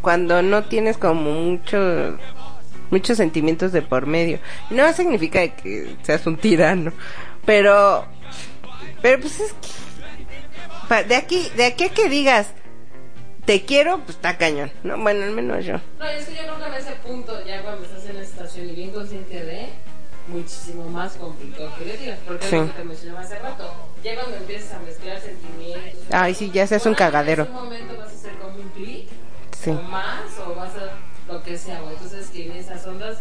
[0.00, 2.18] cuando no tienes como mucho,
[2.90, 4.38] muchos sentimientos de por medio.
[4.70, 6.92] No significa que seas un tirano,
[7.44, 8.06] pero,
[9.02, 12.48] pero pues es que de aquí, de aquí a que digas
[13.44, 14.98] te quiero, pues está cañón, ¿no?
[14.98, 15.80] Bueno, al menos yo.
[15.98, 18.74] No, es que yo nunca me ese punto, ya cuando estás en la estación y
[18.74, 19.70] bien consciente de,
[20.28, 22.56] muchísimo más complicado que le digas, porque es Sí.
[22.56, 23.72] lo que te mencionaba hace rato.
[24.04, 26.00] Ya cuando empiezas a mezclar sentimientos.
[26.10, 27.44] Ay, sí, ya se hace un cagadero.
[27.44, 29.08] En ese momento vas a hacer como un clic,
[29.60, 29.70] Sí.
[29.70, 33.18] o más, o vas a lo que sea, o entonces en esas ondas,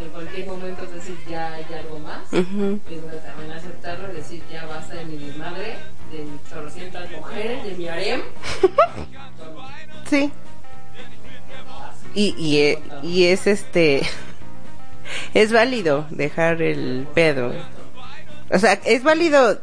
[0.00, 2.32] en cualquier momento es decir, ya hay algo más.
[2.32, 5.76] Y luego también aceptarlo y decir, ya basta de mi desmadre,
[6.10, 8.22] de mis chorrocientas mujeres, de mi harem.
[10.10, 10.30] Sí.
[12.14, 14.02] Y, y, eh, y es este.
[15.34, 17.52] Es válido dejar el pedo.
[18.50, 19.60] O sea, es válido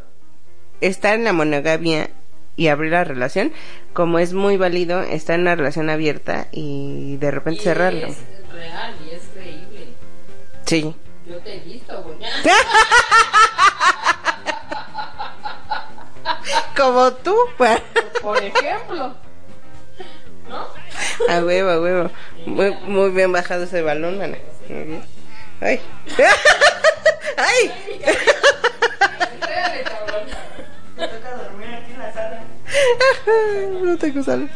[0.81, 2.09] estar en la monogamia
[2.55, 3.53] y abrir la relación,
[3.93, 8.07] como es muy válido estar en una relación abierta y de repente Y cerrarlo.
[8.07, 8.17] Es
[8.51, 9.87] real y es creíble.
[10.65, 10.93] Sí.
[11.25, 12.17] Yo te he visto, güey.
[16.75, 17.79] Como tú, pues.
[18.21, 19.15] Por ejemplo.
[20.49, 20.67] ¿No?
[21.29, 22.09] A huevo, a huevo.
[22.45, 24.37] Muy, muy bien bajado ese balón, mana.
[24.67, 25.18] Muy bien.
[25.61, 25.81] Ay.
[27.37, 27.71] Ay.
[30.97, 32.43] Me toca dormir aquí en la sala.
[33.83, 34.49] No tengo sal.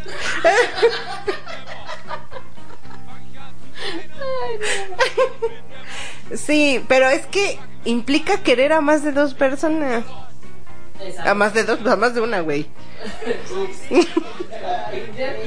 [6.36, 10.04] Sí, pero es que implica querer a más de dos personas.
[11.26, 12.68] A más de dos, a más de una, güey.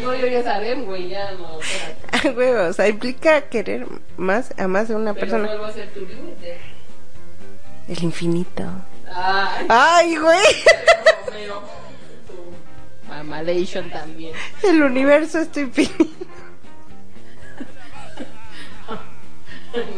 [0.02, 1.59] No, yo ya sabía, güey, ya no.
[2.12, 5.46] Ah, güey, o sea, implica querer más a más de una Pero persona.
[5.48, 6.59] vuelvo a ser tu límite.
[7.88, 8.64] El infinito.
[9.12, 10.38] Ay, Ay, güey.
[13.09, 14.35] Mamalation también.
[14.62, 16.04] El universo es tu infinito.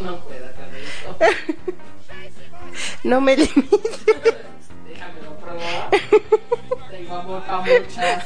[0.03, 1.17] No puedo con esto.
[3.03, 3.99] No me limites.
[6.89, 8.25] Tengo amor para muchas.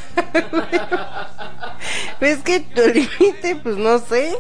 [2.22, 4.36] Es que tu límite, pues no sé.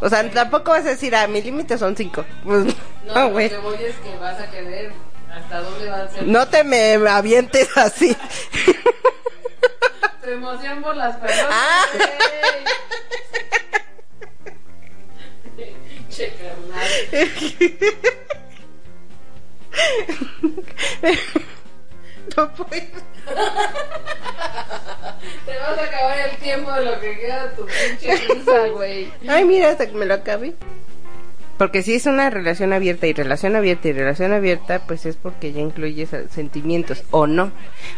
[0.00, 2.24] O sea, tampoco vas a decir, ah, mi límite son cinco.
[2.44, 2.74] Pues No,
[3.14, 3.48] no, lo güey.
[3.50, 4.92] que voy es que vas a querer
[5.32, 8.16] hasta dónde va a ser No te me avientes así.
[10.22, 11.46] tu emoción por las personas.
[11.50, 11.84] Ah.
[11.94, 12.08] güey.
[16.10, 16.88] Che, carnal.
[22.36, 22.70] No puedo.
[25.46, 29.12] Te vas a acabar el tiempo de lo que queda de tu pinche risa, güey.
[29.28, 30.54] Ay, mira, hasta que me lo acabe.
[31.58, 35.52] Porque si es una relación abierta y relación abierta y relación abierta, pues es porque
[35.52, 37.04] ya incluye esos sentimientos.
[37.10, 37.52] O no.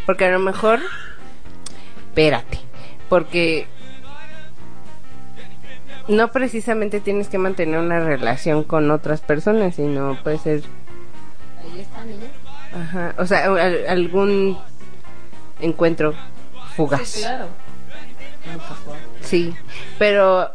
[0.07, 0.81] Porque a lo mejor.
[2.09, 2.59] Espérate.
[3.09, 3.67] Porque.
[6.09, 10.63] No precisamente tienes que mantener una relación con otras personas, sino puede ser.
[11.63, 12.29] Ahí está, niña.
[12.75, 13.15] Ajá.
[13.19, 14.59] O sea, al- algún
[15.61, 16.15] encuentro
[16.77, 17.07] fugaz.
[17.09, 17.47] Sí, claro.
[19.23, 19.55] Sí,
[19.99, 20.51] pero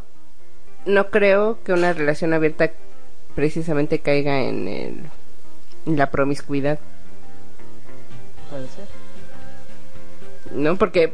[0.86, 2.72] no creo que una relación abierta
[3.36, 4.96] precisamente caiga en, el,
[5.86, 6.78] en la promiscuidad,
[8.50, 8.86] Puede ser.
[10.52, 10.76] ¿no?
[10.76, 11.14] Porque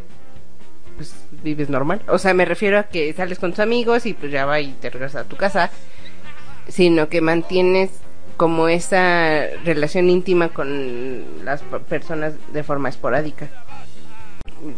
[0.96, 1.14] pues
[1.44, 2.02] vives normal.
[2.08, 4.72] O sea, me refiero a que sales con tus amigos y pues ya va y
[4.74, 5.70] te regresas a tu casa,
[6.70, 7.90] sino que mantienes
[8.38, 13.50] como esa relación íntima con las personas de forma esporádica.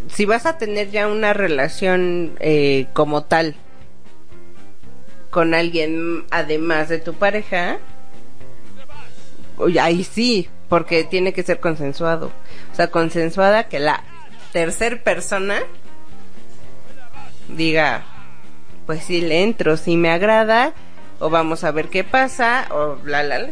[0.10, 3.56] Si vas a tener ya una relación eh, como tal
[5.30, 7.78] con alguien además de tu pareja,
[9.80, 12.32] ahí sí, porque tiene que ser consensuado.
[12.72, 14.04] O sea, consensuada que la
[14.52, 15.60] tercer persona
[17.50, 18.04] diga,
[18.86, 20.74] pues sí le entro, si me agrada,
[21.19, 23.49] o vamos a ver qué pasa, o bla, bla, bla.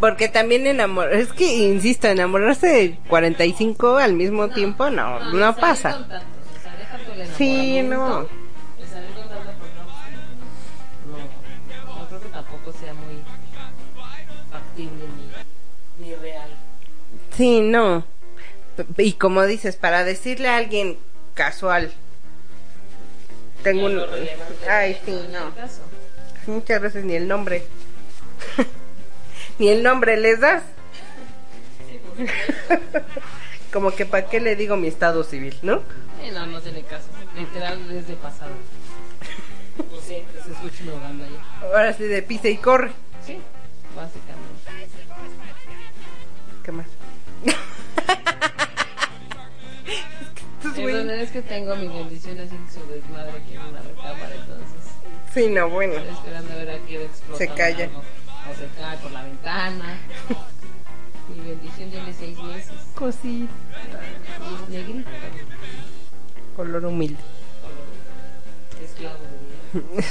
[0.00, 1.12] Porque también enamor...
[1.12, 5.92] Es que, insisto, enamorarse de 45 al mismo tiempo, no, no, salir pasa.
[5.92, 8.20] con tantos, o sea, deja tú el Sí, no.
[8.20, 9.54] el salir con tantos,
[11.06, 11.16] no,
[11.86, 13.22] no, no creo que tampoco sea muy
[14.50, 15.04] factible
[15.98, 16.50] ni, ni real.
[17.34, 18.04] Sí, no.
[18.98, 20.98] Y como dices, para decirle a alguien
[21.32, 21.90] casual,
[23.62, 24.02] tengo un...
[24.68, 25.52] Ay, sí, no.
[26.46, 27.64] Muchas veces ni el nombre.
[29.58, 30.62] ni el nombre les das.
[33.72, 35.82] como que para qué le digo mi estado civil, ¿no?
[36.22, 37.08] Eh, no, no tiene caso.
[37.36, 38.52] Literal es de pasado.
[39.76, 41.38] Pues sí, se escucha banda ahí.
[41.62, 42.92] Ahora sí de pisa y corre.
[43.24, 43.38] Sí,
[43.94, 44.46] básicamente.
[46.62, 46.86] ¿Qué más?
[50.76, 53.80] Es que tengo mi bendición así su desmadre aquí en una
[55.36, 55.92] Sí, no, bueno.
[55.92, 57.36] estoy esperando a ver a explota.
[57.36, 57.90] Se calla.
[58.50, 59.98] O se cae por la ventana.
[61.28, 62.72] mi bendición tiene seis meses.
[62.94, 63.52] Cosita.
[64.70, 65.10] Negrita.
[66.56, 67.18] Color humilde.
[68.82, 69.16] Esclavo
[69.74, 70.06] de vida.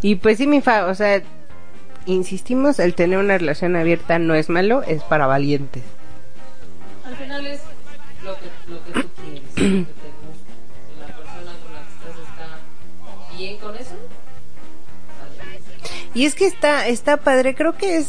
[0.00, 1.22] Y pues sí, mi fa, o sea,
[2.06, 5.82] insistimos, el tener una relación abierta no es malo, es para valientes.
[7.04, 7.62] Al final es
[8.22, 9.08] lo que, lo que tú
[9.56, 9.86] quieres,
[13.42, 13.94] bien con eso,
[15.20, 15.88] adelante.
[16.14, 18.08] Y es que está, está padre, creo que es,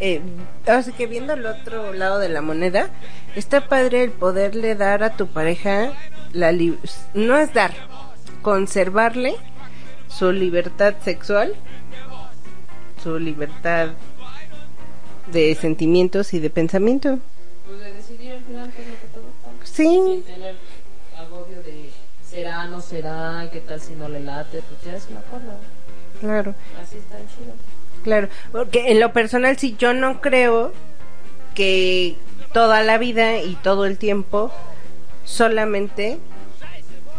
[0.00, 0.20] eh,
[0.66, 2.90] así que viendo el otro lado de la moneda,
[3.36, 5.92] está padre el poderle dar a tu pareja
[6.32, 6.78] la li-
[7.14, 7.72] no es dar,
[8.42, 9.36] conservarle
[10.08, 11.54] su libertad sexual,
[13.02, 13.88] su libertad
[15.32, 17.18] de sentimientos y de pensamiento.
[17.66, 19.48] Pues de decidir al final qué es lo que te gusta.
[19.64, 20.24] Sí,
[22.32, 25.52] será, no será, qué tal si no le late, pues ya es un acuerdo.
[26.20, 26.54] claro.
[26.82, 27.52] Así está chido.
[28.04, 30.72] Claro, porque en lo personal sí yo no creo
[31.54, 32.16] que
[32.52, 34.50] toda la vida y todo el tiempo
[35.24, 36.18] solamente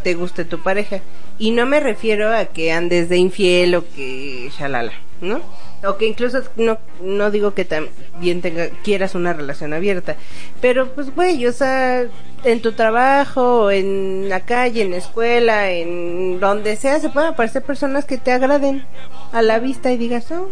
[0.03, 0.99] te guste tu pareja.
[1.37, 5.41] Y no me refiero a que andes de infiel o que shalala, ¿no?
[5.85, 10.15] O que incluso no, no digo que también tenga, quieras una relación abierta.
[10.61, 12.05] Pero pues, güey, o sea,
[12.43, 17.63] en tu trabajo, en la calle, en la escuela, en donde sea, se pueden aparecer
[17.63, 18.85] personas que te agraden
[19.33, 20.49] a la vista y digas, oh,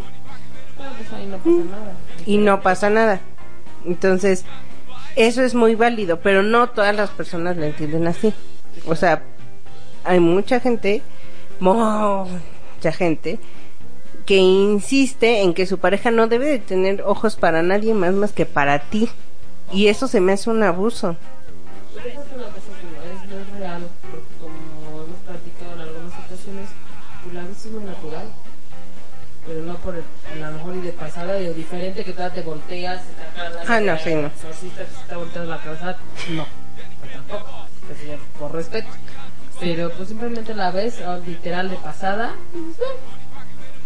[0.98, 1.94] pues ahí no pasa nada.
[2.26, 3.20] y no pasa nada.
[3.86, 4.46] Entonces,
[5.16, 8.34] eso es muy válido, pero no todas las personas lo entienden así.
[8.86, 9.24] O sea,
[10.04, 11.02] hay mucha gente,
[11.60, 13.40] mucha gente,
[14.32, 18.32] que insiste en que su pareja no debe de tener ojos para nadie más más
[18.32, 19.10] que para ti.
[19.74, 21.18] Y eso se me hace un abuso.
[21.92, 26.14] Pues una cosa que no es, no es real, porque como hemos platicado en algunas
[26.14, 26.70] ocasiones,
[27.24, 28.28] pues la vista es muy natural.
[29.46, 33.02] Pero no por el, a lo mejor y de pasada o diferente que te volteas,
[33.68, 34.28] Ah, no, sí, no.
[34.28, 35.98] exorcista que se está volteando la cabeza,
[36.30, 36.46] no,
[37.02, 38.00] pues tampoco, pues
[38.40, 38.88] por respeto.
[39.60, 43.18] Pero pues simplemente la ves oh, literal de pasada, y "Ah",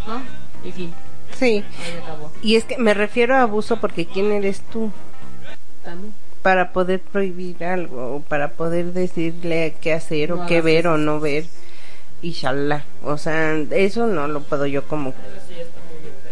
[0.08, 0.22] ¿no?
[0.68, 0.94] Y fin,
[1.38, 1.64] Sí.
[1.84, 2.32] ahí acabó.
[2.42, 4.92] Y es que me refiero a abuso porque ¿quién eres tú?
[5.84, 6.14] También.
[6.42, 11.20] para poder prohibir algo o para poder decirle qué hacer o qué ver o no
[11.20, 11.46] ver
[12.22, 12.84] y shalala.
[13.04, 15.14] O sea, eso no lo puedo yo como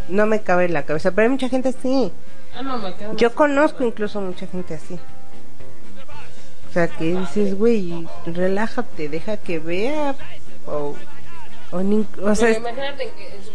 [0.10, 2.12] no me cabe en la cabeza, pero hay mucha gente así.
[2.56, 5.00] Ah, no, me Yo conozco incluso mucha gente así.
[6.70, 10.16] O sea, que dices, güey, relájate, deja que vea
[10.68, 10.96] o
[11.72, 11.78] o,
[12.22, 13.52] o sea, imagínate que en su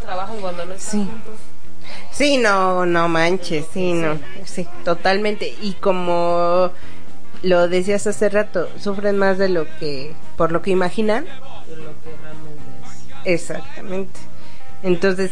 [0.00, 1.06] trabaja cuando no están Sí.
[1.10, 1.34] juntos.
[2.12, 5.54] Sí, no, no manches, sí, no, sí, totalmente.
[5.62, 6.70] Y como
[7.42, 11.24] lo decías hace rato, sufren más de lo que, por lo que imaginan.
[11.24, 12.62] de lo que realmente
[13.24, 13.42] es.
[13.42, 14.20] Exactamente.
[14.82, 15.30] Entonces,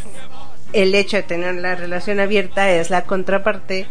[0.72, 3.86] el hecho de tener la relación abierta es la contraparte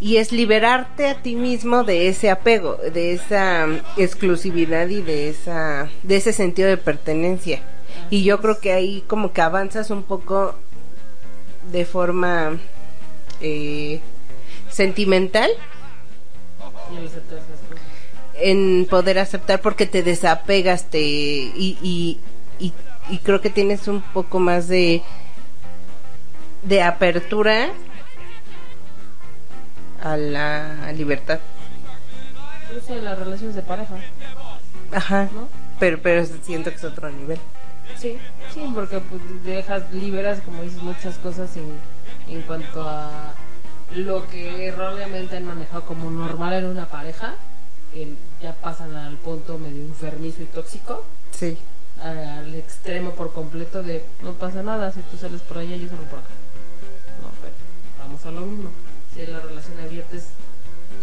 [0.00, 5.88] y es liberarte a ti mismo de ese apego, de esa exclusividad y de esa,
[6.02, 7.60] de ese sentido de pertenencia.
[8.10, 10.54] Y yo creo que ahí como que avanzas un poco
[11.72, 12.58] de forma
[13.40, 14.00] eh,
[14.70, 15.50] sentimental.
[18.38, 22.20] En poder aceptar porque te desapegas te y, y,
[22.58, 22.72] y,
[23.08, 25.02] y creo que tienes un poco más de
[26.62, 27.68] de apertura
[30.02, 31.38] a la libertad.
[32.72, 33.94] Yo sé, las relaciones de pareja,
[34.92, 35.28] ajá.
[35.32, 35.48] ¿no?
[35.78, 37.38] pero pero siento que es otro nivel
[37.98, 38.18] Sí,
[38.52, 41.72] sí, porque pues dejas, liberas, como dices, muchas cosas en,
[42.28, 43.32] en cuanto a
[43.94, 47.34] lo que erróneamente han manejado como normal en una pareja,
[47.92, 51.56] que ya pasan al punto medio enfermizo y tóxico, sí
[52.02, 56.04] al extremo por completo de no pasa nada, si tú sales por allá, yo salgo
[56.04, 56.28] por acá.
[57.22, 57.54] No, pero
[57.98, 58.70] vamos a lo mismo.
[59.14, 60.28] Si la relación abierta es,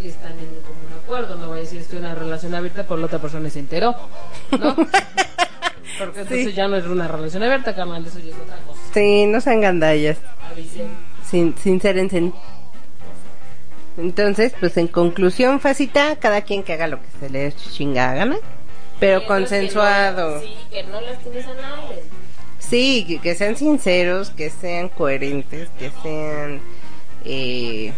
[0.04, 3.08] están en común acuerdo, no voy a decir estoy en una relación abierta, por la
[3.08, 3.96] otra persona se enteró,
[4.60, 4.76] ¿no?
[6.00, 6.54] Porque entonces Sí.
[6.54, 8.80] ya no es una relación abierta, carnal, eso ya es otra cosa.
[8.94, 10.18] sí no sean gandallas
[10.52, 10.88] Avisen.
[11.30, 12.34] sin sin ser en sen-
[13.98, 18.38] entonces pues en conclusión facita cada quien que haga lo que se le chinga gana
[19.00, 22.04] pero consensuado Que no, sí, que no las tienes a nadie.
[22.60, 26.62] Sí, que, que sean sinceros, que sean coherentes, que sean
[27.26, 27.92] eh,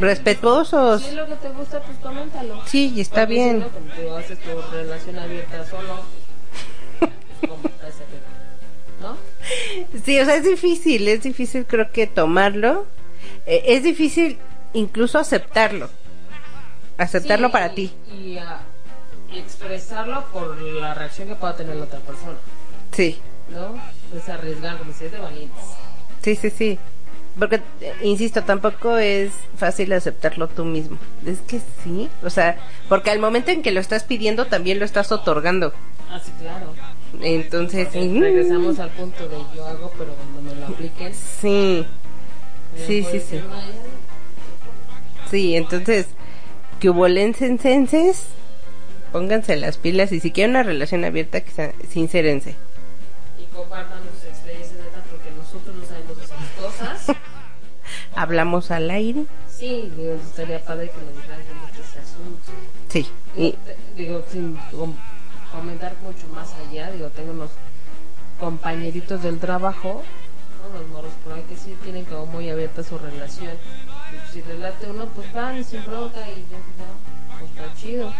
[0.00, 1.02] respetuosos.
[1.02, 2.62] Si es lo que te gusta, pues coméntalo.
[2.66, 3.64] Sí, y está Porque bien.
[3.96, 6.00] Si tú haces tu relación abierta solo,
[6.98, 7.10] pues.
[9.00, 9.16] ¿No?
[10.04, 12.86] Sí, o sea, es difícil, es difícil creo que tomarlo.
[13.46, 14.38] Eh, es difícil
[14.72, 15.88] incluso aceptarlo.
[16.98, 17.92] Aceptarlo Sí, para ti.
[18.16, 18.60] Y, ah,
[19.32, 22.36] y expresarlo por la reacción que pueda tener la otra persona,
[22.92, 23.18] Sí,
[23.50, 23.74] ¿no?
[24.16, 25.64] Es arriesgar, como si es de valientes.
[26.22, 26.78] sí, sí, sí.
[27.38, 30.98] Porque, eh, insisto, tampoco es fácil aceptarlo tú mismo.
[31.26, 32.58] Es que sí, o sea,
[32.88, 35.72] porque al momento en que lo estás pidiendo también lo estás otorgando.
[36.10, 36.74] Ah, sí, claro.
[37.22, 41.86] Entonces, mm, regresamos al punto de yo hago, pero cuando me lo apliquen, sí,
[42.74, 43.12] me Sí, sí, sí.
[43.12, 45.30] decir, "No, ya".
[45.30, 46.06] sí, entonces,
[46.80, 48.24] que hubo lensenses,
[49.12, 52.54] pónganse las pilas y si quieren una relación abierta, que sea, sincérense.
[58.14, 59.24] Hablamos al aire.
[59.48, 62.52] Sí, digo, estaría padre que nos dijeran cómo está ese asunto.
[62.88, 63.54] Sí, y,
[63.96, 64.94] Digo, sin com-
[65.50, 67.50] comentar mucho más allá, digo, tengo unos
[68.40, 70.02] compañeritos del trabajo,
[70.72, 70.78] ¿no?
[70.78, 73.52] los morros por ahí que sí tienen como muy abierta su relación.
[74.12, 78.12] Y si relate uno, pues van sin bronca y ya, no, pues está chido.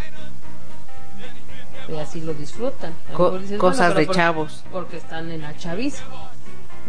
[1.89, 2.93] Y así lo disfrutan.
[3.13, 4.63] Co- dices, cosas de chavos.
[4.71, 6.03] Porque están en la chaviza.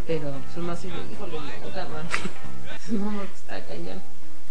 [0.06, 2.53] Pero pues uno así de, híjole, no.
[2.90, 4.00] no, está cañón.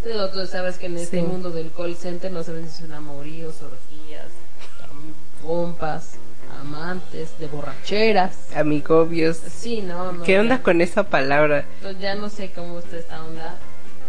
[0.03, 1.25] Pero tú sabes que en este Sí.
[1.25, 4.27] mundo del call center no sabes si son amoríos, orgías,
[5.41, 6.15] compas,
[6.61, 8.35] amantes, de borracheras.
[8.55, 9.37] amigobios.
[9.37, 10.23] Sí, no, no.
[10.23, 11.65] ¿Qué onda con esa palabra?
[11.77, 13.55] Entonces ya no sé cómo está esta onda.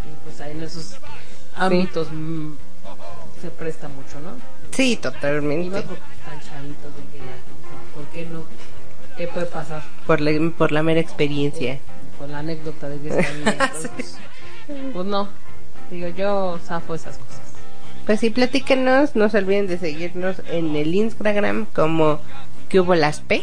[0.04, 0.96] Y pues ahí en esos
[1.56, 2.52] ámbitos mm,
[3.40, 4.32] se presta mucho, ¿no?
[4.72, 5.80] Sí, totalmente.
[5.82, 8.44] porque están chavitos de que ya, ¿por qué no?
[9.16, 9.82] ¿Qué puede pasar?
[10.08, 11.78] Por la, por la mera experiencia.
[12.18, 13.32] Con la anécdota de que está
[13.64, 14.18] entonces,
[14.92, 15.28] Pues no,
[15.90, 17.40] digo yo zafo esas cosas.
[18.06, 19.16] Pues sí, platícanos.
[19.16, 22.20] No se olviden de seguirnos en el Instagram como
[22.68, 23.42] que hubo las P.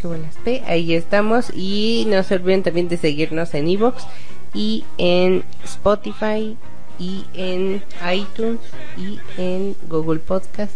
[0.00, 0.62] Que hubo las P.
[0.66, 1.50] Ahí estamos.
[1.54, 4.06] Y no se olviden también de seguirnos en Evox
[4.54, 6.56] y en Spotify
[6.98, 8.60] y en iTunes
[8.96, 10.72] y en Google Podcast.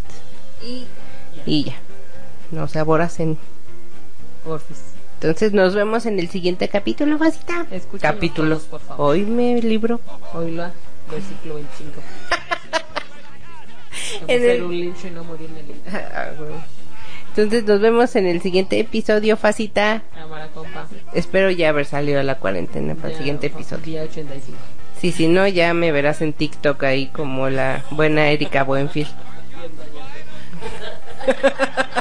[0.62, 0.84] Y
[1.46, 1.76] Y ya.
[2.50, 3.38] No se aboracen.
[4.44, 4.89] porfis.
[5.20, 7.66] Entonces nos vemos en el siguiente capítulo, Vasita.
[7.70, 8.56] Escúchenlo Capítulo.
[8.56, 9.10] todos, por favor.
[9.10, 10.00] Hoy me libro.
[10.32, 10.70] Oílo,
[11.10, 12.00] versículo 25.
[14.28, 15.82] En el- un lincho y no morir en el lincho.
[15.92, 16.30] Ah.
[17.28, 20.02] Entonces nos vemos en el siguiente episodio, Facita.
[20.14, 20.88] Cámara, compa.
[21.14, 23.84] Espero ya haber salido de la cuarentena para el siguiente episodio.
[23.84, 24.56] Día 85.
[25.00, 29.10] Sí, si no, ya me verás en TikTok ahí como la buena Erika Buenfield.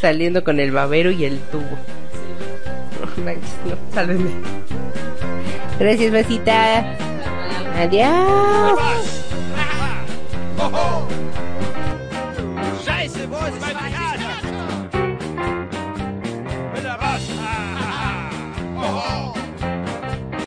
[0.00, 1.76] Saliendo con el babero y el tubo.
[3.00, 4.30] No manches, no, sálvenme.
[5.78, 6.96] Gracias, Vasita.
[7.76, 8.78] Adiós.